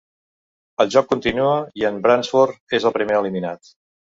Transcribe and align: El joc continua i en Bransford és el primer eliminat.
El 0.85 0.87
joc 0.95 1.07
continua 1.11 1.51
i 1.83 1.85
en 1.91 2.01
Bransford 2.07 2.79
és 2.79 2.89
el 2.91 2.97
primer 2.97 3.21
eliminat. 3.21 3.73